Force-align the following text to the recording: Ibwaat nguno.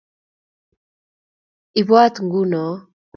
Ibwaat 1.79 2.15
nguno. 2.23 2.63